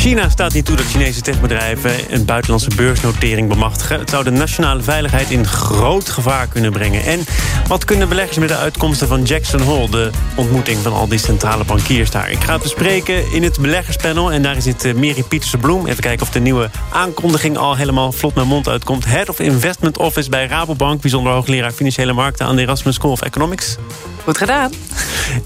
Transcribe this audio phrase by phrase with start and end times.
[0.00, 3.98] China staat niet toe dat Chinese techbedrijven een buitenlandse beursnotering bemachtigen.
[3.98, 7.04] Het zou de nationale veiligheid in groot gevaar kunnen brengen.
[7.04, 7.24] En
[7.68, 11.64] wat kunnen beleggers met de uitkomsten van Jackson Hole, de ontmoeting van al die centrale
[11.64, 12.30] bankiers daar?
[12.30, 14.32] Ik ga het bespreken in het beleggerspanel.
[14.32, 15.86] En daar zit uh, Miri Pietersen-Bloem.
[15.86, 19.04] Even kijken of de nieuwe aankondiging al helemaal vlot mijn mond uitkomt.
[19.04, 23.22] Head of Investment Office bij Rabobank, bijzonder hoogleraar financiële markten aan de Erasmus School of
[23.22, 23.76] Economics.
[24.24, 24.70] Goed gedaan.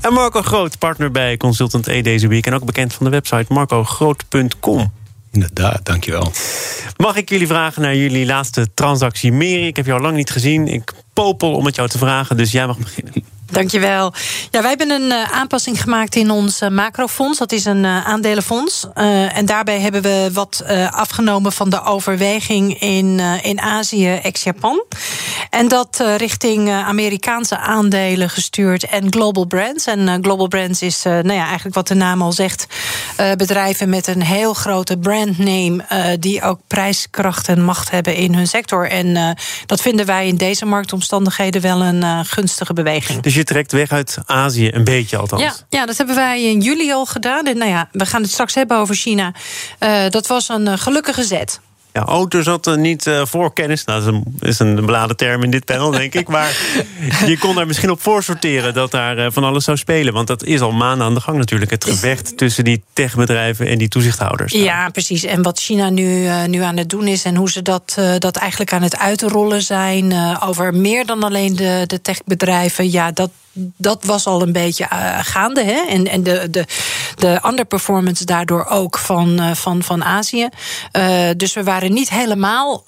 [0.01, 2.47] En Marco Groot, partner bij Consultant E deze week.
[2.47, 4.93] En ook bekend van de website marcogroot.com.
[5.33, 6.33] Inderdaad, dankjewel.
[6.97, 9.33] Mag ik jullie vragen naar jullie laatste transactie?
[9.33, 10.69] Meri, ik heb jou lang niet gezien.
[10.69, 13.13] Ik popel om het jou te vragen, dus jij mag beginnen.
[13.53, 14.13] Dankjewel.
[14.51, 17.39] Ja, wij hebben een uh, aanpassing gemaakt in ons uh, macrofonds.
[17.39, 18.87] Dat is een uh, aandelenfonds.
[18.95, 24.85] en daarbij hebben we wat afgenomen van de overweging in, in Azië, ex-Japan.
[25.51, 29.87] En dat richting Amerikaanse aandelen gestuurd en global brands.
[29.87, 32.67] En global brands is nou ja, eigenlijk wat de naam al zegt:
[33.37, 36.17] bedrijven met een heel grote brandname.
[36.19, 38.89] die ook prijskracht en macht hebben in hun sector.
[38.89, 43.23] En dat vinden wij in deze marktomstandigheden wel een gunstige beweging.
[43.23, 45.65] Dus je trekt weg uit Azië, een beetje althans.
[45.69, 47.47] Ja, dat hebben wij in juli al gedaan.
[47.47, 49.33] En nou ja, we gaan het straks hebben over China.
[49.81, 51.61] Uh, dat was een uh, gelukkige zet.
[51.97, 53.85] Ja, auto zat er niet uh, voor kennis.
[53.85, 56.29] Nou, dat is een, is een beladen term in dit panel, denk ik.
[56.29, 56.57] Maar
[57.27, 60.13] je kon daar misschien op voorsorteren dat daar uh, van alles zou spelen.
[60.13, 61.71] Want dat is al maanden aan de gang natuurlijk.
[61.71, 64.53] Het gevecht tussen die techbedrijven en die toezichthouders.
[64.53, 65.25] Ja, precies.
[65.25, 67.25] En wat China nu, uh, nu aan het doen is...
[67.25, 70.39] en hoe ze dat, dat eigenlijk aan het uitrollen zijn...
[70.41, 72.91] over meer dan alleen de, de techbedrijven...
[72.91, 73.31] ja, dat,
[73.77, 75.65] dat was al een beetje uh, gaande.
[75.65, 75.85] Hè?
[75.89, 76.67] En, en de, de,
[77.15, 80.49] de underperformance daardoor ook van, uh, van, van Azië.
[80.93, 82.83] Uh, dus we waren niet helemaal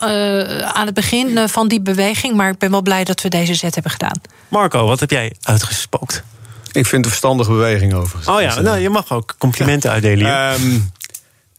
[0.73, 2.35] aan het begin van die beweging.
[2.35, 4.21] Maar ik ben wel blij dat we deze zet hebben gedaan.
[4.49, 6.23] Marco, wat heb jij uitgespookt?
[6.73, 8.37] Ik vind het een verstandige beweging overigens.
[8.37, 9.95] Oh ja, nou, je mag ook complimenten ja.
[9.95, 10.53] uitdelen.
[10.53, 10.91] Um,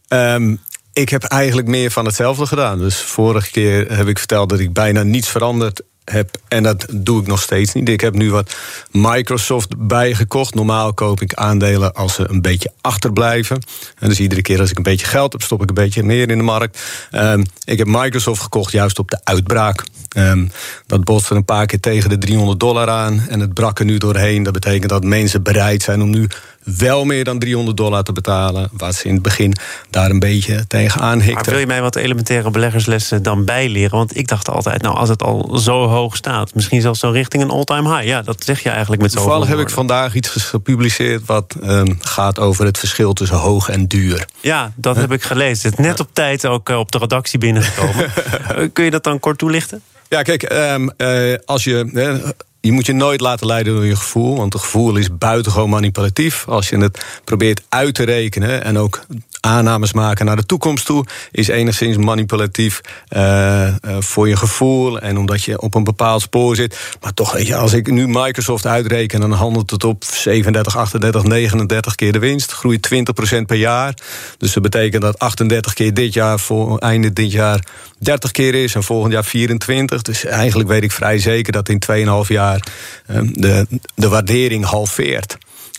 [0.08, 0.60] um,
[0.92, 2.78] ik heb eigenlijk meer van hetzelfde gedaan.
[2.78, 6.36] Dus vorige keer heb ik verteld dat ik bijna niets veranderd heb.
[6.48, 7.88] En dat doe ik nog steeds niet.
[7.88, 8.56] Ik heb nu wat
[8.90, 10.54] Microsoft bijgekocht.
[10.54, 13.62] Normaal koop ik aandelen als ze een beetje achterblijven.
[13.98, 16.30] En dus iedere keer als ik een beetje geld heb, stop ik een beetje meer
[16.30, 16.82] in de markt.
[17.12, 19.84] Um, ik heb Microsoft gekocht juist op de uitbraak.
[20.16, 20.50] Um,
[20.86, 23.26] dat botste een paar keer tegen de 300 dollar aan.
[23.28, 24.42] En het brak er nu doorheen.
[24.42, 26.28] Dat betekent dat mensen bereid zijn om nu
[26.76, 28.68] wel meer dan 300 dollar te betalen.
[28.72, 29.54] Waar ze in het begin
[29.90, 31.34] daar een beetje tegenaan hikten.
[31.34, 33.98] Maar wil je mij wat elementaire beleggerslessen dan bijleren?
[33.98, 36.54] Want ik dacht altijd, nou als het al zo hoog staat...
[36.54, 38.06] misschien zelfs zo richting een all-time high.
[38.06, 41.26] Ja, dat zeg je eigenlijk met zoveel Toevallig heb ik vandaag iets gepubliceerd...
[41.26, 44.26] wat um, gaat over het verschil tussen hoog en duur.
[44.40, 45.70] Ja, dat heb ik gelezen.
[45.70, 48.12] Het is net op tijd ook op de redactie binnengekomen.
[48.72, 49.82] Kun je dat dan kort toelichten?
[50.08, 52.34] Ja, kijk, um, uh, als je.
[52.60, 56.48] Je moet je nooit laten leiden door je gevoel, want het gevoel is buitengewoon manipulatief.
[56.48, 59.06] Als je het probeert uit te rekenen en ook
[59.40, 62.80] aannames maken naar de toekomst toe, is enigszins manipulatief
[63.16, 66.78] uh, uh, voor je gevoel en omdat je op een bepaald spoor zit.
[67.00, 71.22] Maar toch, weet je, als ik nu Microsoft uitreken, dan handelt het op 37, 38,
[71.22, 72.52] 39 keer de winst.
[72.52, 73.94] Groeit 20% per jaar.
[74.38, 77.64] Dus dat betekent dat 38 keer dit jaar, voor einde dit jaar
[77.98, 80.02] 30 keer is en volgend jaar 24.
[80.02, 82.66] Dus eigenlijk weet ik vrij zeker dat in 2,5 jaar
[83.10, 85.36] um, de, de waardering halveert.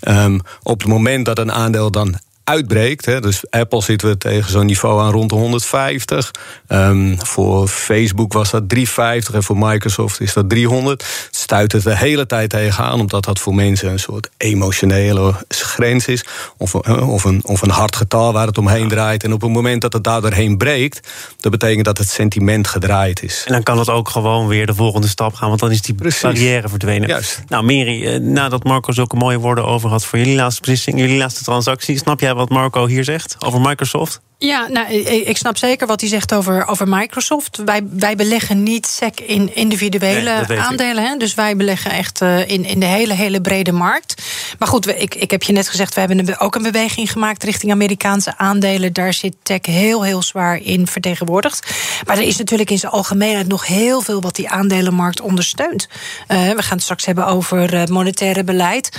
[0.07, 3.05] Um, op het moment dat een aandeel dan uitbreekt.
[3.05, 3.21] Hè.
[3.21, 6.31] Dus Apple zitten we tegen zo'n niveau aan rond de 150.
[6.67, 11.01] Um, voor Facebook was dat 350 en voor Microsoft is dat 300.
[11.01, 16.05] Het stuit het de hele tijd tegenaan, omdat dat voor mensen een soort emotionele grens
[16.05, 16.25] is.
[16.57, 19.23] Of, of, een, of een hard getal waar het omheen draait.
[19.23, 21.07] En op het moment dat het daar doorheen breekt,
[21.39, 23.43] dat betekent dat het sentiment gedraaid is.
[23.45, 25.95] En dan kan het ook gewoon weer de volgende stap gaan, want dan is die
[25.95, 26.21] Precies.
[26.21, 27.07] barrière verdwenen.
[27.07, 27.43] Juist.
[27.47, 31.43] Nou, Meri, nadat Marco zulke mooie woorden over had voor jullie laatste beslissing, jullie laatste
[31.43, 34.21] transactie, snap jij wat Marco hier zegt over Microsoft?
[34.41, 37.57] Ja, nou, ik snap zeker wat hij zegt over, over Microsoft.
[37.65, 41.03] Wij, wij beleggen niet sec in individuele nee, aandelen.
[41.03, 41.17] Hè?
[41.17, 44.21] Dus wij beleggen echt uh, in, in de hele, hele brede markt.
[44.59, 47.43] Maar goed, we, ik, ik heb je net gezegd, we hebben ook een beweging gemaakt
[47.43, 48.93] richting Amerikaanse aandelen.
[48.93, 51.73] Daar zit tech heel, heel zwaar in vertegenwoordigd.
[52.05, 55.87] Maar er is natuurlijk in zijn algemeenheid nog heel veel wat die aandelenmarkt ondersteunt.
[56.27, 58.89] Uh, we gaan het straks hebben over uh, monetaire beleid.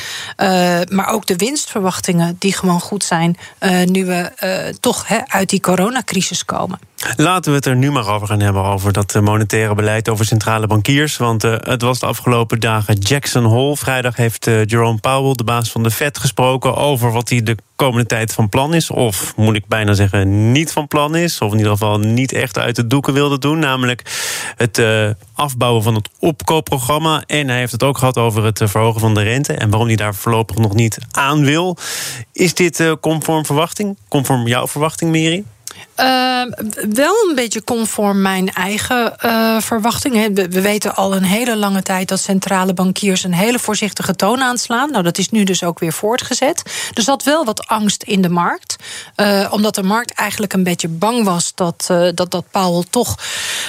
[0.89, 3.37] maar ook de winstverwachtingen, die gewoon goed zijn.
[3.85, 4.33] nu we
[4.81, 5.09] toch.
[5.09, 6.79] He, uit die coronacrisis komen.
[7.17, 10.25] Laten we het er nu maar over gaan hebben, over dat eh, monetaire beleid, over
[10.25, 11.17] centrale bankiers.
[11.17, 13.77] Want uh, het was de afgelopen dagen Jackson Hole.
[13.77, 17.56] Vrijdag heeft uh, Jerome Powell, de baas van de Fed, gesproken over wat hij de
[17.77, 18.91] komende tijd van plan is.
[18.91, 21.41] Of moet ik bijna zeggen, niet van plan is.
[21.41, 23.59] Of in ieder geval niet echt uit de doeken wilde doen.
[23.59, 24.03] Namelijk
[24.56, 24.82] het
[25.35, 27.23] afbouwen van het opkoopprogramma.
[27.27, 29.53] En hij heeft het ook gehad over het verhogen van de rente.
[29.53, 31.77] En waarom hij daar voorlopig nog niet aan wil.
[32.32, 33.99] Is dit conform verwachting?
[34.09, 35.44] Conform jouw verwachting, Miri?
[36.00, 36.43] Uh,
[36.93, 40.35] wel een beetje conform mijn eigen uh, verwachtingen.
[40.35, 44.41] We, we, weten al een hele lange tijd dat centrale bankiers een hele voorzichtige toon
[44.41, 44.91] aanslaan.
[44.91, 46.62] Nou, dat is nu dus ook weer voortgezet.
[46.94, 48.76] Er zat wel wat angst in de markt.
[49.17, 53.19] Uh, omdat de markt eigenlijk een beetje bang was dat, dat, dat Powell toch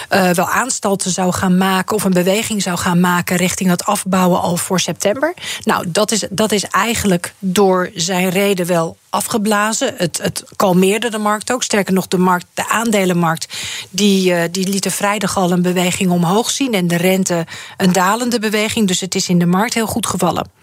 [0.09, 1.95] wel aanstalten zou gaan maken.
[1.95, 5.33] of een beweging zou gaan maken richting het afbouwen al voor september.
[5.63, 9.93] Nou, dat is, dat is eigenlijk door zijn reden wel afgeblazen.
[9.97, 11.63] Het, het kalmeerde de markt ook.
[11.63, 13.57] Sterker nog, de, markt, de aandelenmarkt
[13.89, 16.73] die, uh, die lieten vrijdag al een beweging omhoog zien.
[16.73, 17.45] En de rente
[17.77, 18.87] een dalende beweging.
[18.87, 20.60] Dus het is in de markt heel goed gevallen.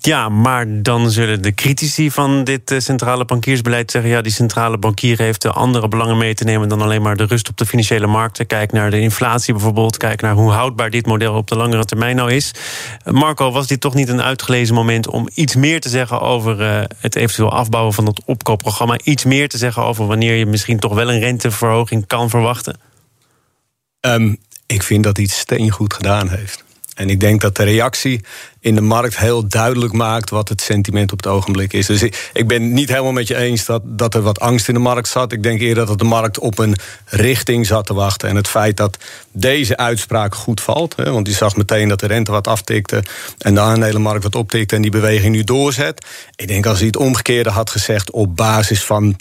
[0.00, 4.78] Ja, maar dan zullen de critici van dit eh, centrale bankiersbeleid zeggen: ja, die centrale
[4.78, 8.06] bankier heeft andere belangen mee te nemen dan alleen maar de rust op de financiële
[8.06, 8.46] markten.
[8.46, 9.96] Kijk naar de inflatie bijvoorbeeld.
[9.96, 12.50] Kijk naar hoe houdbaar dit model op de langere termijn nou is.
[13.04, 16.84] Marco, was dit toch niet een uitgelezen moment om iets meer te zeggen over uh,
[16.98, 18.98] het eventueel afbouwen van het opkoopprogramma?
[19.02, 22.78] Iets meer te zeggen over wanneer je misschien toch wel een renteverhoging kan verwachten?
[24.00, 24.36] Um,
[24.66, 26.63] ik vind dat hij het steengoed gedaan heeft.
[26.94, 28.20] En ik denk dat de reactie
[28.60, 31.86] in de markt heel duidelijk maakt wat het sentiment op het ogenblik is.
[31.86, 32.02] Dus
[32.32, 35.08] ik, ben niet helemaal met je eens dat, dat er wat angst in de markt
[35.08, 35.32] zat.
[35.32, 38.28] Ik denk eerder dat de markt op een richting zat te wachten.
[38.28, 38.98] En het feit dat
[39.32, 43.02] deze uitspraak goed valt, hè, want die zag meteen dat de rente wat aftikte
[43.38, 46.06] en de aandelenmarkt wat optikte en die beweging nu doorzet.
[46.36, 49.16] Ik denk als hij het omgekeerde had gezegd op basis van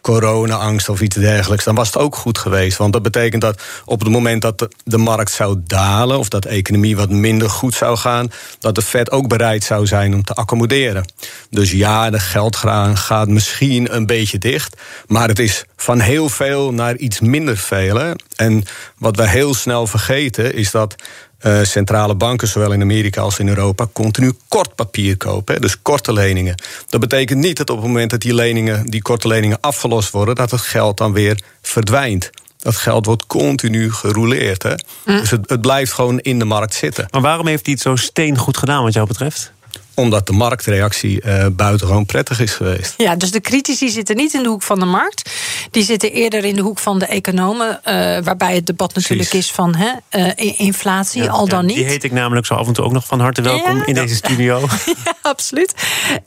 [0.00, 2.78] corona-angst of iets dergelijks, dan was het ook goed geweest.
[2.78, 6.48] Want dat betekent dat op het moment dat de, markt zou dalen of dat de
[6.48, 10.34] economie wat minder goed zou gaan, dat de Fed ook bereid zou zijn om te
[10.34, 11.12] accommoderen.
[11.50, 16.72] Dus ja, de geldgraan gaat misschien een beetje dicht, maar het is van heel veel
[16.72, 18.14] naar iets minder veel.
[18.38, 18.64] En
[18.98, 20.94] wat we heel snel vergeten is dat
[21.42, 25.54] uh, centrale banken, zowel in Amerika als in Europa, continu kort papier kopen.
[25.54, 26.54] Hè, dus korte leningen.
[26.86, 30.34] Dat betekent niet dat op het moment dat die leningen, die korte leningen afgelost worden,
[30.34, 32.30] dat het geld dan weer verdwijnt.
[32.58, 34.62] Dat geld wordt continu gerouleerd.
[34.62, 34.74] Hè?
[35.04, 35.18] Mm.
[35.18, 37.06] Dus het, het blijft gewoon in de markt zitten.
[37.10, 39.52] Maar waarom heeft hij het zo steengoed gedaan, wat jou betreft?
[39.98, 42.94] Omdat de marktreactie uh, buitengewoon prettig is geweest.
[42.96, 45.30] Ja, dus de critici zitten niet in de hoek van de markt.
[45.70, 47.68] Die zitten eerder in de hoek van de economen.
[47.68, 47.92] Uh,
[48.22, 51.76] waarbij het debat natuurlijk is van hè, uh, inflatie, al dan niet.
[51.76, 54.14] Die heet ik namelijk zo af en toe ook nog van harte welkom in deze
[54.14, 54.60] studio.
[55.04, 55.74] ja, absoluut.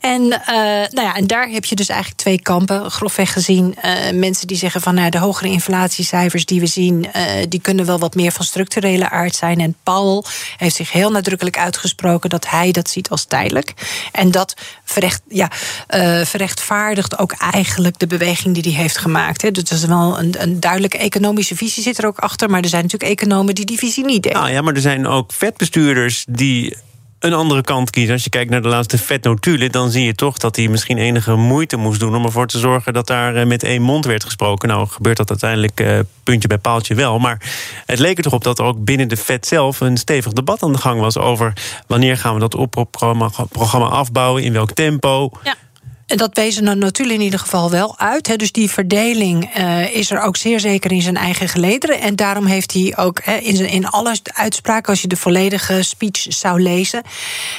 [0.00, 2.90] En, nou ja, en daar heb je dus eigenlijk twee kampen.
[2.90, 3.76] Grofweg gezien
[4.14, 7.06] mensen die zeggen van nou, de hogere inflatiecijfers die we zien...
[7.48, 9.60] die kunnen wel wat meer van structurele aard zijn.
[9.60, 10.24] En Paul
[10.56, 12.30] heeft zich heel nadrukkelijk uitgesproken...
[12.30, 13.61] dat hij dat ziet als tijdelijk.
[14.12, 14.54] En dat
[14.84, 15.50] verrecht, ja,
[15.94, 19.42] uh, verrechtvaardigt ook eigenlijk de beweging die hij heeft gemaakt.
[19.42, 19.50] Hè.
[19.50, 22.50] Dus dat is wel een, een, duidelijke economische visie zit er ook achter.
[22.50, 24.40] Maar er zijn natuurlijk economen die die visie niet delen.
[24.40, 26.76] Ah, ja, maar er zijn ook vetbestuurders die
[27.22, 28.12] een andere kant kiezen.
[28.12, 31.34] Als je kijkt naar de laatste vetnotulen, dan zie je toch dat hij misschien enige
[31.34, 34.68] moeite moest doen om ervoor te zorgen dat daar eh, met één mond werd gesproken.
[34.68, 37.18] Nou, gebeurt dat uiteindelijk uh, puntje bij paaltje wel.
[37.18, 37.40] Maar
[37.86, 40.62] het leek er toch op dat er ook binnen de vet zelf een stevig debat
[40.62, 41.52] aan de gang was over
[41.86, 43.30] wanneer gaan we dat opprogramma
[43.88, 45.30] afbouwen, in welk tempo.
[45.42, 45.54] Ja.
[46.16, 48.26] Dat wezen er natuurlijk in ieder geval wel uit.
[48.26, 48.36] Hè.
[48.36, 52.00] Dus die verdeling uh, is er ook zeer zeker in zijn eigen gelederen.
[52.00, 55.82] En daarom heeft hij ook hè, in, zijn, in alle uitspraken, als je de volledige
[55.82, 57.02] speech zou lezen,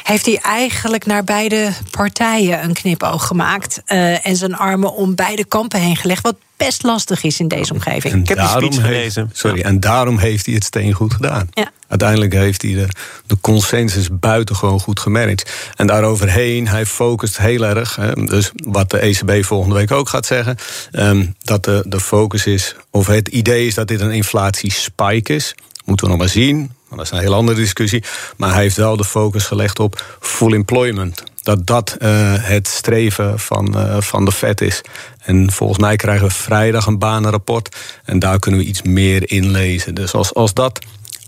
[0.04, 3.82] heeft hij eigenlijk naar beide partijen een knipoog gemaakt.
[3.88, 6.22] Uh, en zijn armen om beide kampen heen gelegd.
[6.22, 8.14] Wat best lastig is in deze omgeving.
[8.14, 9.30] En Ik heb daarom speech gelezen.
[9.34, 11.48] sorry, en daarom heeft hij het steen goed gedaan.
[11.52, 11.72] Ja.
[11.88, 12.88] Uiteindelijk heeft hij de,
[13.26, 15.52] de consensus buitengewoon goed gemanaged.
[15.76, 17.96] En daaroverheen, hij focust heel erg.
[17.96, 20.58] Hè, dus wat de ECB volgende week ook gaat zeggen.
[20.92, 25.56] Um, dat de, de focus is, of het idee is dat dit een inflatiespike is.
[25.86, 26.72] Moeten we nog maar zien.
[26.90, 28.04] Dat is een heel andere discussie.
[28.38, 33.40] Maar hij heeft wel de focus gelegd op full employment dat dat uh, het streven
[33.40, 34.82] van, uh, van de Fed is.
[35.22, 37.76] En volgens mij krijgen we vrijdag een banenrapport.
[38.06, 39.96] En daar kunnen we iets meer in lezen.
[39.96, 40.80] Dus als, als dat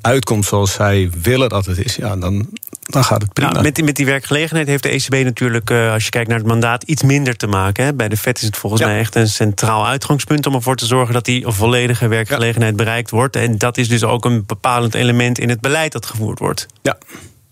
[0.02, 2.48] uitkomt zoals zij willen dat het is, ja, dan,
[2.80, 3.52] dan gaat het prima.
[3.52, 6.38] Nou, met, die, met die werkgelegenheid heeft de ECB natuurlijk, uh, als je kijkt naar
[6.38, 7.86] het mandaat, iets minder te maken.
[7.86, 7.94] Hè.
[7.94, 8.88] Bij de FED is het volgens ja.
[8.88, 12.84] mij echt een centraal uitgangspunt om ervoor te zorgen dat die volledige werkgelegenheid ja.
[12.84, 13.36] bereikt wordt.
[13.36, 16.66] En dat is dus ook een bepalend element in het beleid dat gevoerd wordt.
[16.82, 16.98] Ja.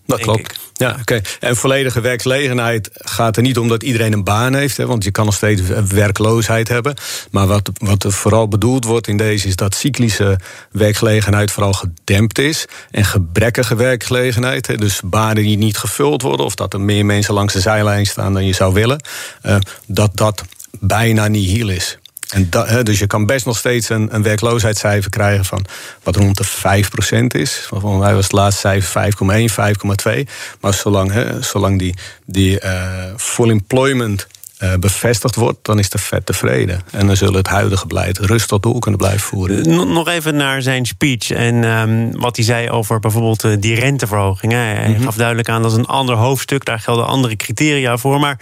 [0.06, 0.62] Dat klopt.
[0.76, 1.20] Ja, oké.
[1.40, 4.76] En volledige werkgelegenheid gaat er niet om dat iedereen een baan heeft.
[4.76, 6.94] Hè, want je kan nog steeds werkloosheid hebben.
[7.30, 10.38] Maar wat, wat er vooral bedoeld wordt in deze is dat cyclische
[10.70, 12.66] werkgelegenheid vooral gedempt is.
[12.90, 14.66] En gebrekkige werkgelegenheid.
[14.66, 16.46] Hè, dus banen die niet gevuld worden.
[16.46, 19.04] Of dat er meer mensen langs de zijlijn staan dan je zou willen.
[19.42, 19.56] Uh,
[19.86, 20.44] dat dat
[20.80, 21.98] bijna niet heel is.
[22.34, 22.48] En
[22.82, 25.64] dus je kan best nog steeds een, een werkloosheidscijfer krijgen van
[26.02, 27.66] wat rond de 5% is.
[27.68, 30.30] Volgens mij was het laatste cijfer 5,1, 5,2.
[30.60, 34.26] Maar zolang, he, zolang die, die uh, full employment
[34.62, 36.80] uh, bevestigd wordt, dan is de vet tevreden.
[36.90, 39.92] En dan zullen het huidige beleid rust tot doel kunnen blijven voeren.
[39.92, 44.52] Nog even naar zijn speech en um, wat hij zei over bijvoorbeeld uh, die renteverhoging.
[44.52, 45.04] Hij mm -hmm.
[45.04, 48.20] gaf duidelijk aan dat is een ander hoofdstuk, daar gelden andere criteria voor.
[48.20, 48.38] Maar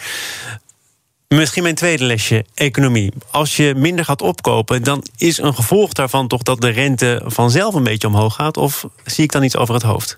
[1.32, 3.12] Misschien mijn tweede lesje, economie.
[3.30, 7.74] Als je minder gaat opkopen, dan is een gevolg daarvan toch dat de rente vanzelf
[7.74, 8.56] een beetje omhoog gaat?
[8.56, 10.16] Of zie ik dan iets over het hoofd?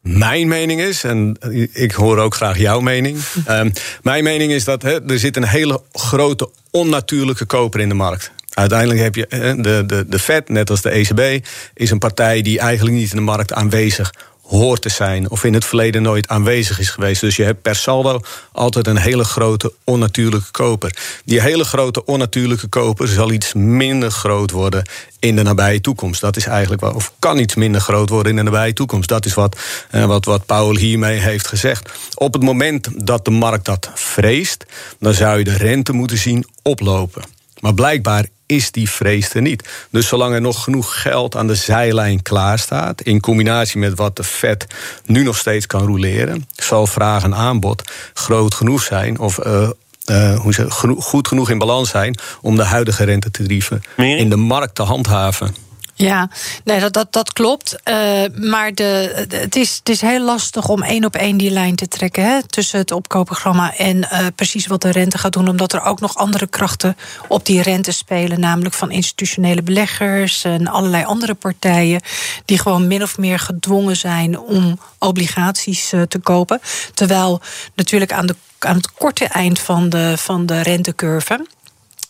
[0.00, 1.36] Mijn mening is, en
[1.72, 3.18] ik hoor ook graag jouw mening.
[3.48, 3.72] um,
[4.02, 8.32] mijn mening is dat he, er zit een hele grote onnatuurlijke koper in de markt.
[8.54, 9.26] Uiteindelijk heb je
[9.60, 13.16] de, de, de Fed, net als de ECB, is een partij die eigenlijk niet in
[13.16, 14.12] de markt aanwezig
[14.58, 17.20] hoort te zijn of in het verleden nooit aanwezig is geweest.
[17.20, 18.20] Dus je hebt per saldo
[18.52, 20.96] altijd een hele grote onnatuurlijke koper.
[21.24, 24.84] Die hele grote onnatuurlijke koper zal iets minder groot worden
[25.18, 26.20] in de nabije toekomst.
[26.20, 29.08] Dat is eigenlijk wel, of kan iets minder groot worden in de nabije toekomst.
[29.08, 29.58] Dat is wat,
[29.90, 31.90] eh, wat, wat Paul hiermee heeft gezegd.
[32.14, 34.64] Op het moment dat de markt dat vreest,
[34.98, 37.22] dan zou je de rente moeten zien oplopen.
[37.60, 39.68] Maar blijkbaar is die vrees er niet.
[39.90, 44.16] Dus zolang er nog genoeg geld aan de zijlijn klaar staat, in combinatie met wat
[44.16, 44.66] de Fed
[45.06, 49.18] nu nog steeds kan roleren, zal vraag en aanbod groot genoeg zijn.
[49.18, 49.68] Of uh,
[50.06, 54.74] uh, hoe ze, goed genoeg in balans zijn om de huidige rentetarieven in de markt
[54.74, 55.54] te handhaven.
[55.94, 56.28] Ja,
[56.64, 57.76] nee, dat, dat, dat klopt.
[57.84, 61.76] Uh, maar de, het, is, het is heel lastig om één op één die lijn
[61.76, 65.48] te trekken hè, tussen het opkoopprogramma en uh, precies wat de rente gaat doen.
[65.48, 66.96] Omdat er ook nog andere krachten
[67.28, 68.40] op die rente spelen.
[68.40, 72.00] Namelijk van institutionele beleggers en allerlei andere partijen.
[72.44, 76.60] Die gewoon min of meer gedwongen zijn om obligaties uh, te kopen.
[76.94, 77.40] Terwijl
[77.74, 81.46] natuurlijk aan, de, aan het korte eind van de, van de rentecurve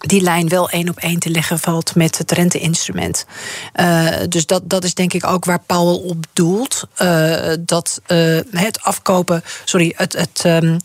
[0.03, 3.27] die lijn wel één op één te leggen valt met het renteinstrument.
[3.81, 6.87] Uh, dus dat, dat is denk ik ook waar Paul op doelt.
[6.99, 10.77] Uh, dat uh, het afkopen, sorry, het, het, um,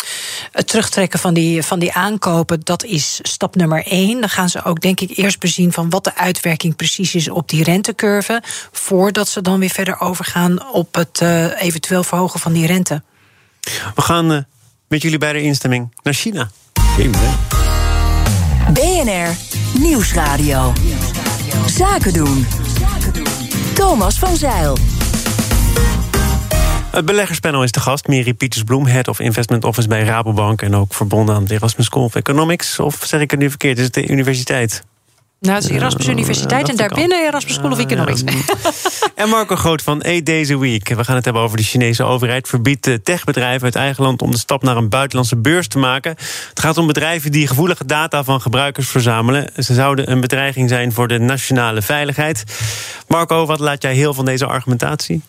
[0.52, 4.20] het terugtrekken van die, van die aankopen, dat is stap nummer één.
[4.20, 7.50] Dan gaan ze ook denk ik eerst bezien van wat de uitwerking precies is op
[7.50, 8.42] die rentecurve.
[8.72, 11.22] Voordat ze dan weer verder overgaan op het
[11.58, 13.02] eventueel verhogen van die rente.
[13.96, 14.46] We gaan
[14.88, 16.50] met jullie bij de instemming naar China.
[16.96, 17.12] Geen
[18.74, 19.30] BNR
[19.80, 20.74] Nieuwsradio.
[21.68, 22.46] Zaken doen.
[23.74, 24.78] Thomas van Zeil.
[26.92, 28.08] Het beleggerspanel is de gast.
[28.08, 30.62] Miri Pietersbloem, Head of Investment Office bij Rabobank...
[30.62, 32.80] en ook verbonden aan de Erasmus School of Economics.
[32.80, 33.78] Of zeg ik het nu verkeerd?
[33.78, 34.84] Is het de universiteit?
[35.39, 38.24] Nou, het is Erasmus Universiteit en daarbinnen Erasmus School of Economics.
[39.15, 40.89] en Marco Groot van Days a Week.
[40.89, 42.48] We gaan het hebben over de Chinese overheid.
[42.48, 46.12] Verbiedt techbedrijven uit eigen land om de stap naar een buitenlandse beurs te maken.
[46.50, 49.50] Het gaat om bedrijven die gevoelige data van gebruikers verzamelen.
[49.58, 52.44] Ze zouden een bedreiging zijn voor de nationale veiligheid.
[53.08, 55.22] Marco, wat laat jij heel van deze argumentatie?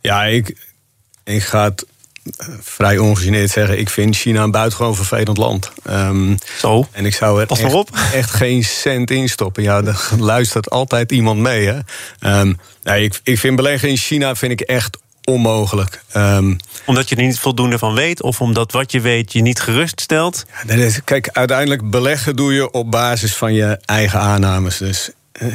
[0.00, 0.66] Ja, ik,
[1.24, 1.86] ik ga het
[2.60, 3.78] vrij ongegeneerd zeggen...
[3.78, 5.70] ik vind China een buitengewoon vervelend land.
[5.90, 9.62] Um, Zo, en ik zou er echt, echt, geen cent in stoppen.
[9.62, 11.66] Ja, er luistert altijd iemand mee.
[11.66, 11.78] Hè?
[12.40, 16.02] Um, nee, ik, ik vind beleggen in China vind ik echt onmogelijk.
[16.16, 16.56] Um,
[16.86, 18.22] omdat je er niet voldoende van weet...
[18.22, 20.44] of omdat wat je weet je niet gerust stelt?
[21.04, 24.78] Kijk, uiteindelijk beleggen doe je op basis van je eigen aannames.
[24.78, 25.10] Dus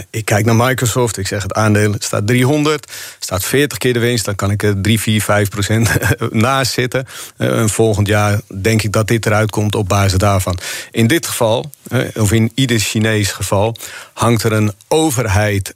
[0.10, 4.26] ik kijk naar Microsoft, ik zeg het aandeel staat 300, staat 40 keer de winst,
[4.26, 5.90] dan kan ik er 3, 4, 5 procent
[6.32, 7.08] naast zitten.
[7.38, 10.58] Eh, en volgend jaar denk ik dat dit eruit komt op basis daarvan.
[10.92, 11.72] In dit geval,
[12.16, 13.76] of in ieder Chinees geval,
[14.14, 15.76] hangt er een overheid,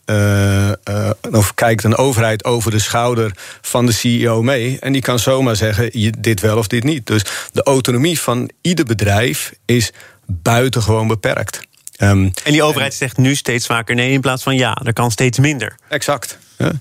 [1.32, 4.78] of kijkt een overheid over de schouder van de CEO mee.
[4.80, 7.08] En die kan zomaar zeggen: dit wel of dit niet.
[7.08, 9.92] Dus de autonomie van ieder bedrijf is
[10.26, 11.67] buitengewoon beperkt.
[11.98, 15.12] Um, en die overheid zegt nu steeds vaker nee in plaats van ja, er kan
[15.12, 15.76] steeds minder.
[15.90, 16.38] Exact.
[16.58, 16.72] Ja.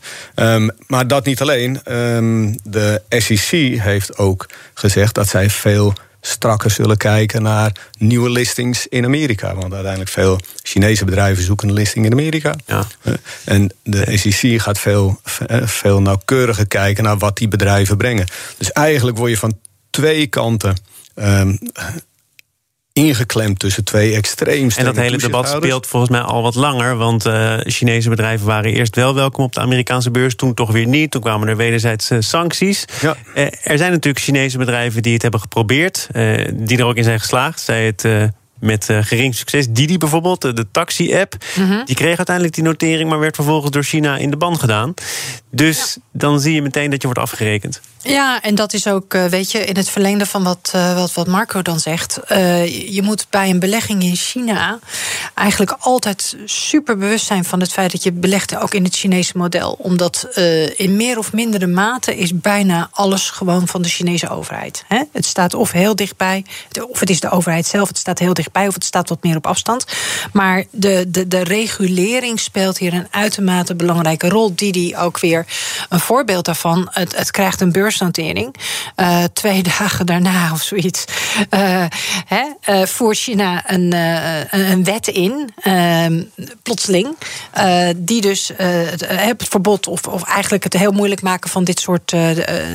[0.54, 1.80] Um, maar dat niet alleen.
[1.92, 8.86] Um, de SEC heeft ook gezegd dat zij veel strakker zullen kijken naar nieuwe listings
[8.86, 9.54] in Amerika.
[9.54, 12.54] Want uiteindelijk veel Chinese bedrijven zoeken een listing in Amerika.
[12.66, 12.86] Ja.
[13.44, 15.20] En de SEC gaat veel,
[15.64, 18.26] veel nauwkeuriger kijken naar wat die bedrijven brengen.
[18.58, 19.58] Dus eigenlijk word je van
[19.90, 20.76] twee kanten
[22.96, 26.96] ingeklemd tussen twee extreem En dat hele debat speelt volgens mij al wat langer.
[26.96, 30.86] Want uh, Chinese bedrijven waren eerst wel welkom op de Amerikaanse beurs, toen toch weer
[30.86, 31.10] niet.
[31.10, 32.84] Toen kwamen er wederzijds sancties.
[33.00, 33.16] Ja.
[33.34, 37.04] Uh, er zijn natuurlijk Chinese bedrijven die het hebben geprobeerd, uh, die er ook in
[37.04, 37.60] zijn geslaagd.
[37.60, 38.04] Zij het
[38.60, 39.66] met uh, gering succes.
[39.68, 41.84] Didi bijvoorbeeld, de taxi-app, mhm.
[41.84, 44.94] die kreeg uiteindelijk die notering, maar werd vervolgens door China in de ban gedaan.
[45.50, 47.80] Dus dan zie je meteen dat je wordt afgerekend.
[48.06, 51.12] Ja, en dat is ook, eh, weet je, in het verlengde van wat, uh, wat,
[51.12, 52.20] wat Marco dan zegt.
[52.28, 54.78] Uh, je moet bij een belegging in China
[55.34, 59.32] eigenlijk altijd super bewust zijn van het feit dat je belegt ook in het Chinese
[59.34, 59.76] model.
[59.78, 60.28] Omdat
[60.76, 64.84] in meer of mindere mate is bijna alles gewoon van de Chinese overheid.
[64.88, 65.02] Hè?
[65.12, 66.44] Het staat of heel dichtbij,
[66.88, 69.36] of het is de overheid zelf, het staat heel dichtbij, of het staat wat meer
[69.36, 69.84] op afstand.
[70.32, 74.54] Maar de, de, de regulering speelt hier een uitermate belangrijke rol.
[74.54, 75.46] Die die ook weer
[75.88, 76.88] een voorbeeld daarvan.
[76.90, 78.54] Het, het krijgt een beurs beursnotering.
[78.96, 81.04] Uh, twee dagen daarna of zoiets.
[81.50, 81.84] Uh,
[82.26, 83.92] hè, uh, voert China een,
[84.50, 86.22] een wet in, ehm,
[86.62, 87.16] plotseling.
[87.96, 92.12] die dus het, verbod of, of eigenlijk het heel moeilijk maken van dit soort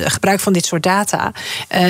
[0.04, 1.32] gebruik van dit soort data.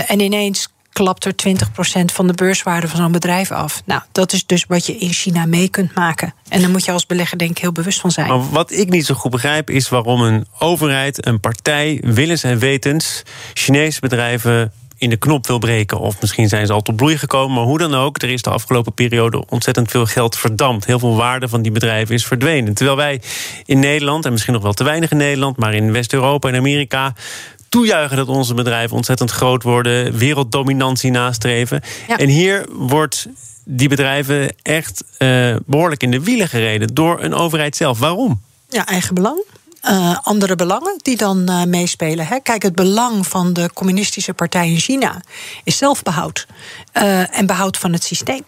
[0.08, 3.81] en ineens klapt er 20% van de beurswaarde van zo'n bedrijf af.
[3.86, 6.33] Nou, dat is dus wat je in China mee kunt maken.
[6.50, 8.27] En daar moet je als belegger denk ik heel bewust van zijn.
[8.27, 12.60] Maar wat ik niet zo goed begrijp is waarom een overheid, een partij, willens en
[12.60, 14.71] wetens Chinese bedrijven
[15.01, 16.00] in de knop wil breken.
[16.00, 17.55] Of misschien zijn ze al tot bloei gekomen.
[17.55, 20.86] Maar hoe dan ook, er is de afgelopen periode ontzettend veel geld verdampt.
[20.86, 22.74] Heel veel waarde van die bedrijven is verdwenen.
[22.74, 23.21] Terwijl wij
[23.65, 27.13] in Nederland, en misschien nog wel te weinig in Nederland, maar in West-Europa en Amerika
[27.72, 31.82] toejuichen dat onze bedrijven ontzettend groot worden, werelddominantie nastreven.
[32.18, 33.28] En hier wordt
[33.66, 38.00] die bedrijven echt uh, behoorlijk in de wielen gereden door een overheid zelf.
[38.00, 38.42] Waarom?
[38.70, 39.44] Ja, eigen belang.
[39.86, 42.28] Uh, andere belangen die dan uh, meespelen.
[42.28, 42.40] Hè.
[42.40, 45.22] Kijk, het belang van de communistische partij in China
[45.63, 46.48] is zelfbehoud
[46.98, 48.44] uh, en behoud van het systeem.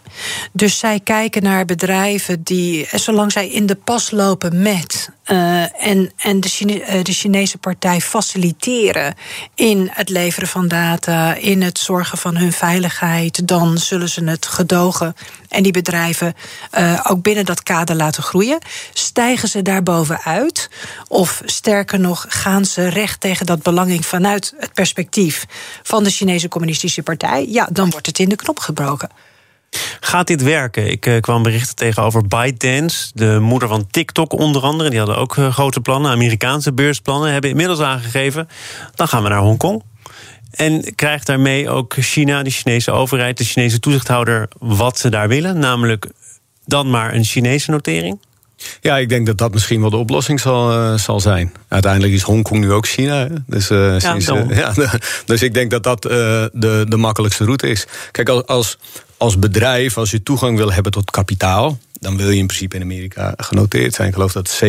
[0.51, 6.11] Dus zij kijken naar bedrijven die, zolang zij in de pas lopen met uh, en,
[6.17, 9.15] en de, Chine de, Chinese partij faciliteren
[9.55, 14.45] in het leveren van data, in het zorgen van hun veiligheid, dan zullen ze het
[14.45, 15.15] gedogen
[15.49, 16.33] en die bedrijven
[16.77, 18.59] uh, ook binnen dat kader laten groeien.
[18.93, 20.69] Stijgen ze daarbovenuit?
[21.07, 25.45] Of sterker nog, gaan ze recht tegen dat belang vanuit het perspectief
[25.83, 27.45] van de Chinese Communistische Partij?
[27.49, 29.09] Ja, dan wordt het in de knop gebroken.
[29.99, 30.91] Gaat dit werken?
[30.91, 34.89] Ik uh, kwam berichten tegenover ByteDance, de moeder van TikTok onder andere.
[34.89, 37.31] Die hadden ook uh, grote plannen, Amerikaanse beursplannen.
[37.31, 38.47] Hebben inmiddels aangegeven,
[38.95, 39.83] dan gaan we naar Hongkong.
[40.51, 45.59] En krijgt daarmee ook China, de Chinese overheid, de Chinese toezichthouder, wat ze daar willen.
[45.59, 46.09] Namelijk
[46.65, 48.19] dan maar een Chinese notering.
[48.81, 51.53] Ja, ik denk dat dat misschien wel de oplossing zal, uh, zal zijn.
[51.67, 53.27] Uiteindelijk is Hongkong nu ook China.
[53.47, 54.73] Dus, uh, ja, uh, ja,
[55.25, 57.85] dus ik denk dat dat de, de makkelijkste route is.
[58.11, 58.77] Kijk, als,
[59.17, 62.81] als bedrijf, als je toegang wil hebben tot kapitaal dan wil je in principe in
[62.81, 64.07] Amerika genoteerd zijn.
[64.07, 64.67] Ik geloof dat 70%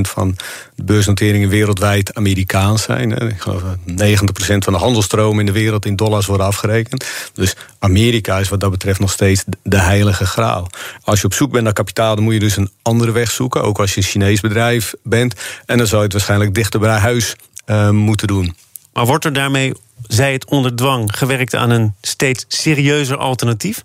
[0.00, 0.36] van
[0.74, 3.10] de beursnoteringen wereldwijd Amerikaans zijn.
[3.12, 4.24] Ik geloof dat 90%
[4.58, 7.06] van de handelstromen in de wereld in dollars worden afgerekend.
[7.34, 10.70] Dus Amerika is wat dat betreft nog steeds de heilige graal.
[11.04, 13.62] Als je op zoek bent naar kapitaal, dan moet je dus een andere weg zoeken.
[13.62, 15.34] Ook als je een Chinees bedrijf bent.
[15.66, 18.56] En dan zou je het waarschijnlijk dichter bij huis uh, moeten doen.
[18.92, 19.72] Maar wordt er daarmee,
[20.06, 23.82] zij het onder dwang, gewerkt aan een steeds serieuzer alternatief?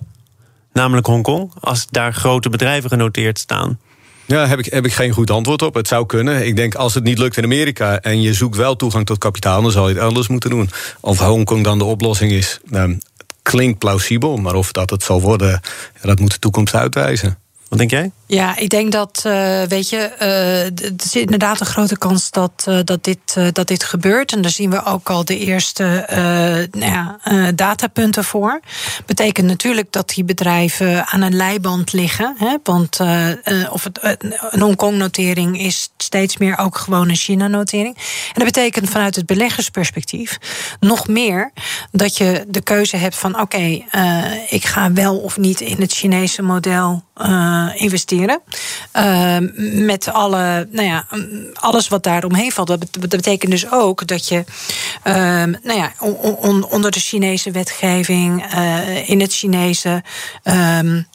[0.77, 3.79] Namelijk Hongkong, als daar grote bedrijven genoteerd staan?
[4.25, 5.73] Ja, heb ik, heb ik geen goed antwoord op.
[5.73, 6.45] Het zou kunnen.
[6.45, 9.61] Ik denk als het niet lukt in Amerika en je zoekt wel toegang tot kapitaal,
[9.61, 10.69] dan zal je het anders moeten doen.
[10.99, 12.59] Of Hongkong dan de oplossing is.
[12.65, 12.97] Nou,
[13.41, 15.61] klinkt plausibel, maar of dat het zal worden,
[16.01, 17.37] dat moet de toekomst uitwijzen.
[17.69, 18.11] Wat denk jij?
[18.25, 22.65] Ja, ik denk dat, uh, weet je, uh, er is inderdaad een grote kans dat,
[22.69, 24.31] uh, dat, dit, dat dit gebeurt.
[24.31, 26.05] En daar zien we ook al de eerste
[26.71, 28.59] nou ja, datapunten voor.
[29.05, 32.35] Betekent natuurlijk dat die bedrijven aan een leiband liggen.
[32.37, 32.55] Hè?
[32.63, 32.99] Want
[33.71, 37.95] of het, een Hongkong-notering is steeds meer ook gewoon een China-notering.
[37.95, 40.37] En dat betekent vanuit het beleggersperspectief
[40.79, 41.51] nog meer
[41.91, 43.83] dat je de keuze hebt van: oké,
[44.49, 47.05] ik ga wel of niet in het Chinese model
[47.73, 48.41] investeren
[48.93, 49.37] uh,
[49.85, 51.05] met alle, nou ja,
[51.53, 52.67] alles wat daaromheen valt.
[52.67, 54.43] Dat betekent dus ook dat je
[55.03, 55.13] uh,
[55.63, 55.91] nou ja,
[56.69, 60.03] onder de Chinese wetgeving, uh, in het Chinese.
[60.43, 61.07] Um,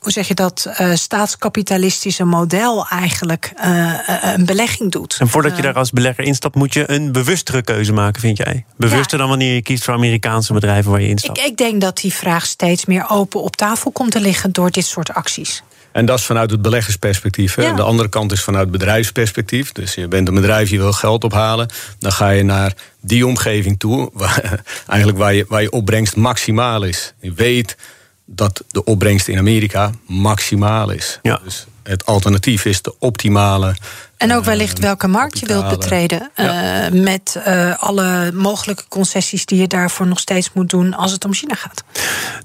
[0.00, 3.94] hoe zeg je dat, uh, staatskapitalistische model eigenlijk uh,
[4.34, 5.16] een belegging doet.
[5.20, 8.64] En voordat je daar als belegger instapt, moet je een bewustere keuze maken, vind jij?
[8.76, 11.38] Bewuster dan wanneer je kiest voor Amerikaanse bedrijven waar je instapt?
[11.38, 14.70] Ik, ik denk dat die vraag steeds meer open op tafel komt te liggen door
[14.70, 15.62] dit soort acties.
[15.92, 17.54] En dat is vanuit het beleggersperspectief.
[17.54, 17.74] Hè.
[17.74, 19.72] De andere kant is vanuit het bedrijfsperspectief.
[19.72, 21.68] Dus je bent een bedrijf, je wil geld ophalen.
[21.98, 26.82] Dan ga je naar die omgeving toe, waar, eigenlijk waar je, waar je opbrengst maximaal
[26.82, 27.14] is.
[27.20, 27.76] Je weet
[28.32, 31.18] dat de opbrengst in Amerika maximaal is.
[31.22, 31.40] Ja.
[31.44, 33.76] Dus het alternatief is de optimale
[34.20, 36.30] En ook wellicht welke markt je wilt betreden.
[36.34, 36.46] eh,
[36.92, 41.34] met eh, alle mogelijke concessies die je daarvoor nog steeds moet doen als het om
[41.34, 41.84] China gaat.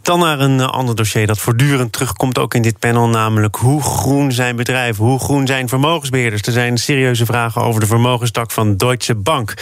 [0.02, 3.82] Dan naar een eh, ander dossier dat voortdurend terugkomt, ook in dit panel, namelijk hoe
[3.82, 6.42] groen zijn bedrijven, hoe groen zijn vermogensbeheerders.
[6.42, 9.54] Er zijn serieuze vragen over de vermogenstak van Deutsche Bank.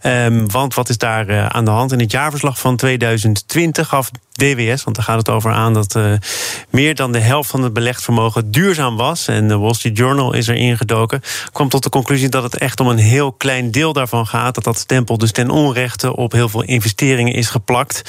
[0.00, 1.92] Ehm, want wat is daar aan de hand?
[1.92, 5.98] In het jaarverslag van 2020 gaf DWS, want daar gaat het over aan dat
[6.70, 9.28] meer dan de helft van het belegd vermogen duurzaam was.
[9.28, 11.20] En de Wall Street Journal is er ingedoken.
[11.62, 14.54] Kwam tot de conclusie dat het echt om een heel klein deel daarvan gaat.
[14.54, 18.02] Dat dat stempel dus ten onrechte op heel veel investeringen is geplakt.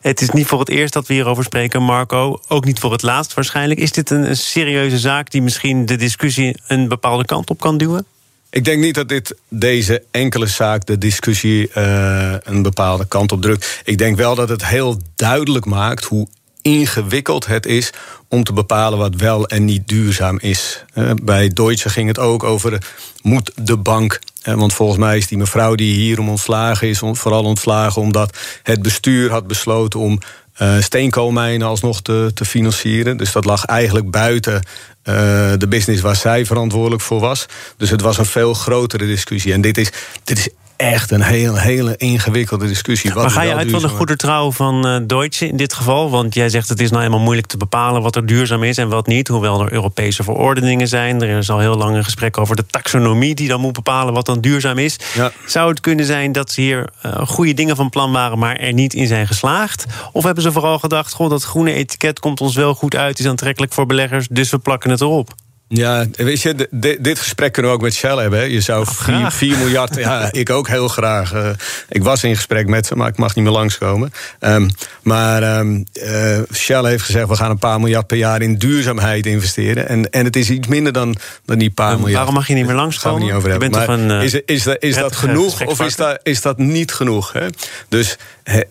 [0.00, 2.40] Het is niet voor het eerst dat we hierover spreken, Marco.
[2.48, 3.80] Ook niet voor het laatst waarschijnlijk.
[3.80, 8.06] Is dit een, serieuze zaak die misschien de discussie een bepaalde kant op kan duwen?
[8.50, 13.42] Ik denk niet dat dit, deze enkele zaak de discussie eh, een bepaalde kant op
[13.42, 13.80] drukt.
[13.84, 16.28] Ik denk wel dat het heel duidelijk maakt hoe
[16.62, 17.92] ingewikkeld het is
[18.28, 20.84] om te bepalen wat wel en niet duurzaam is.
[20.94, 22.82] Eh, bij Deutsche ging het ook over
[23.22, 24.18] moet de bank.
[24.42, 28.82] eh, want volgens mij is die mevrouw die hierom ontslagen is, vooral ontslagen omdat het
[28.82, 30.18] bestuur had besloten om
[30.60, 33.16] eh, steenkoolmijnen alsnog te, te financieren.
[33.16, 34.66] Dus dat lag eigenlijk buiten
[35.02, 35.14] eh,
[35.58, 37.46] de business waar zij verantwoordelijk voor was.
[37.76, 39.52] Dus het was een veel grotere discussie.
[39.52, 39.90] En dit is,
[40.24, 40.48] dit is
[40.80, 43.12] echt een heel, hele ingewikkelde discussie.
[43.12, 46.10] Wat maar ga je uit van de goede trouw van eh, Deutsche in dit geval?
[46.10, 48.88] Want jij zegt het is nou eenmaal moeilijk te bepalen wat er duurzaam is en
[48.88, 49.28] wat niet.
[49.28, 51.22] Hoewel er Europese verordeningen zijn.
[51.22, 54.26] Er is al heel lang een gesprek over de taxonomie die dan moet bepalen wat
[54.26, 54.96] dan duurzaam is.
[55.14, 55.32] Ja.
[55.46, 58.72] Zou het kunnen zijn dat ze hier eh, goede dingen van plan waren, maar er
[58.72, 59.84] niet in zijn geslaagd?
[60.12, 63.26] Of hebben ze vooral gedacht: goh, dat groene etiket komt ons wel goed uit, is
[63.26, 65.34] aantrekkelijk voor beleggers, dus we plakken het erop?
[65.72, 66.68] Ja, weet je,
[67.00, 68.38] dit gesprek kunnen we ook met Shell hebben.
[68.38, 68.44] hè.
[68.44, 69.34] Je zou 4, graag.
[69.34, 69.96] 4 miljard.
[70.00, 71.32] Ja, ik ook heel graag.
[71.32, 71.48] Eh,
[71.88, 74.12] ik was in gesprek met ze, maar ik mag niet meer langskomen.
[74.38, 74.68] Ehm,
[75.02, 79.88] maar eh, Shell heeft gezegd: we gaan een paar miljard per jaar in duurzaamheid investeren.
[79.88, 82.14] En, en het is iets minder dan, dan die paar miljard.
[82.14, 83.18] waarom mag je niet meer Daar langskomen?
[83.18, 83.86] Gaan we niet over Je hebben.
[83.86, 87.32] Maar een, eh, is, is, dat, is genoeg of is dat, is dat niet genoeg?
[87.32, 87.46] Hè?
[87.88, 88.16] Dus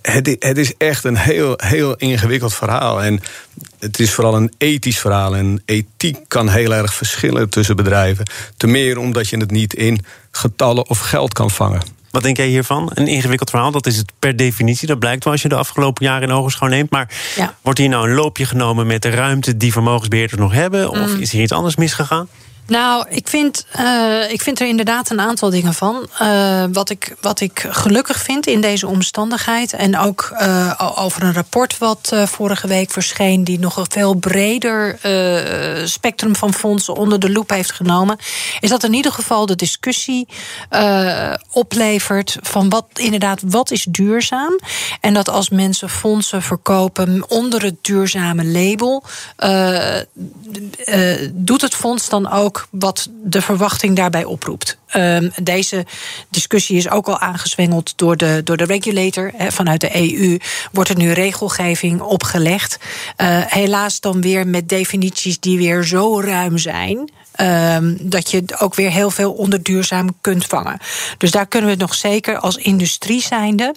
[0.02, 3.04] het, het is echt een heel, heel ingewikkeld verhaal.
[3.04, 3.20] En
[3.80, 5.36] het is vooral een ethisch verhaal.
[5.36, 8.26] En ethiek kan heel erg verschillen tussen bedrijven.
[8.58, 11.82] Te meer omdat je het niet in getallen of geld kan vangen.
[12.12, 12.92] Wat denk jij hiervan?
[12.94, 14.88] Een ingewikkeld verhaal, dat is het per definitie.
[14.88, 16.90] Dat blijkt wel als je de afgelopen jaren in ogenschouw neemt.
[16.92, 17.56] Maar Ja.
[17.62, 20.90] wordt hier nou een loopje genomen met de ruimte die vermogensbeheerders nog hebben?
[20.90, 21.22] Of Mm.
[21.22, 22.28] is hier iets anders misgegaan?
[22.70, 26.08] Nou, ik vind, eh, ik vind er inderdaad een aantal dingen van.
[26.18, 29.74] Eh, wat, ik, wat ik gelukkig vind in deze omstandigheid.
[29.74, 33.44] En ook eh, over een rapport wat vorige week verscheen.
[33.44, 35.00] die nog een veel breder
[35.84, 38.18] spectrum van fondsen onder de loep heeft genomen.
[38.60, 40.28] Is dat in ieder geval de discussie
[41.52, 42.38] oplevert.
[42.42, 44.60] van wat inderdaad, wat is duurzaam?
[45.02, 49.04] En dat als mensen fondsen verkopen onder het duurzame label.
[51.34, 54.78] doet het fonds dan ook wat de verwachting daarbij oproept.
[54.88, 55.86] Ehm, deze
[56.30, 59.32] discussie is ook al aangezwengeld door de, door de regulator.
[59.38, 60.38] Vanuit de EU
[60.72, 62.78] wordt er nu regelgeving opgelegd.
[63.16, 67.12] Eh, helaas dan weer met definities die weer zo ruim zijn.
[67.32, 70.80] ehm, dat je ook weer heel veel onder duurzaam kunt vangen.
[71.18, 73.76] Dus daar kunnen we nog zeker als industrie zijnde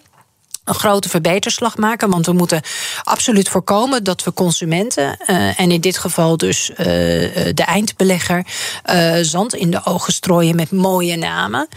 [0.65, 2.11] een grote verbeterslag maken.
[2.11, 2.61] Want we moeten
[3.03, 8.47] absoluut voorkomen dat we consumenten, eh, en in dit geval dus eh, eh, de eindbelegger,
[9.23, 11.69] zand in de ogen strooien met mooie namen.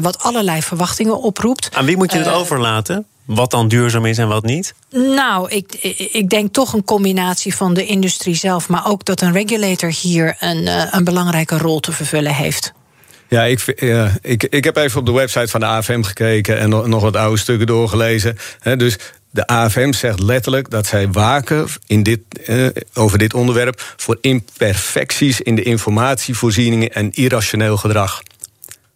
[0.00, 1.68] wat allerlei verwachtingen oproept.
[1.72, 3.06] Aan wie moet je het overlaten?
[3.24, 4.74] Wat dan duurzaam is en wat niet?
[4.90, 5.74] Nou, ik,
[6.12, 10.36] ik denk toch een combinatie van de industrie zelf, maar ook dat een regulator hier
[10.38, 12.72] een, een belangrijke rol te vervullen heeft.
[13.30, 13.64] Ja, ik,
[14.22, 17.38] ik, ik heb even op de website van de AFM gekeken en nog, wat oude
[17.38, 18.36] stukken doorgelezen.
[18.76, 18.98] Dus
[19.30, 25.40] de AFM zegt letterlijk dat zij waken in dit, eh, over dit onderwerp voor imperfecties
[25.40, 28.22] in de informatievoorzieningen en irrationeel gedrag.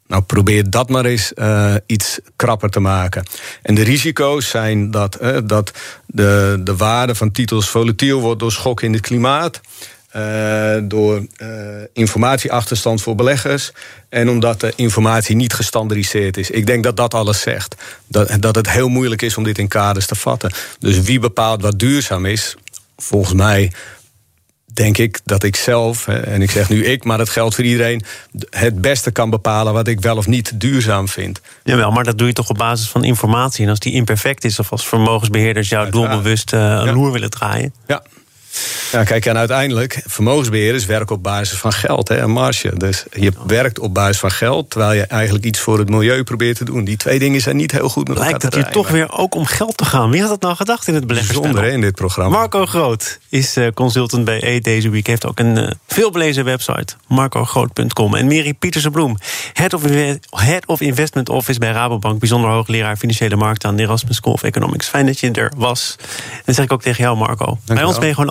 [0.07, 3.25] Nou, probeer dat maar eens eh, iets krapper te maken.
[3.63, 5.73] En de risico's zijn dat, eh, dat
[6.07, 9.61] de, de waarde van titels volatiel wordt door schokken in het klimaat.
[10.15, 11.49] Eh, door eh,
[11.93, 13.73] informatieachterstand voor beleggers.
[14.09, 16.51] En omdat de informatie niet gestandardiseerd is.
[16.51, 17.75] Ik denk dat dat alles zegt.
[18.09, 20.53] Dat, dat het heel moeilijk is om dit in kaders te vatten.
[20.79, 22.57] Dus wie bepaalt wat duurzaam is?
[22.97, 23.73] Volgens mij
[24.73, 28.03] denk ik dat ik zelf, en ik zeg nu ik, maar dat geldt voor iedereen,
[28.51, 31.41] het beste kan bepalen wat ik wel of niet duurzaam vind.
[31.65, 33.65] Jawel, maar dat doe je toch op basis van informatie.
[33.65, 36.11] En als die imperfect is, of als vermogensbeheerders jou Uiteraard.
[36.13, 36.93] doelbewust eh, een Ja.
[36.93, 37.75] loer willen draaien.
[37.87, 38.03] Ja.
[38.93, 42.73] Ja, kijk, en uiteindelijk, vermogensbeheer is werk op basis van geld hè, en marge.
[42.77, 46.57] Dus je werkt op basis van geld, terwijl je eigenlijk iets voor het milieu probeert
[46.57, 46.85] te doen.
[46.85, 49.35] Die twee dingen zijn niet heel goed met Lijkt elkaar het je toch weer ook
[49.35, 50.11] om geld te gaan.
[50.11, 51.53] Wie had dat nou gedacht in het beleggerspanel?
[51.53, 52.37] Zonder in dit programma.
[52.39, 55.07] Marco Groot is uh, consultant bij E deze week.
[55.07, 58.15] Heeft ook een uh, veelbelezen website, marcogroot.com.
[58.15, 59.19] En Mary Pietersen-Bloem,
[59.53, 59.81] head,
[60.31, 62.19] head of Investment Office bij Rabobank.
[62.19, 64.89] Bijzonder hoogleraar financiële markten aan de Erasmus School of Economics.
[64.89, 65.97] Fijn dat je er was.
[65.99, 67.45] En dat zeg ik ook tegen jou, Marco.
[67.45, 68.31] Dank bij ons ben je gewoon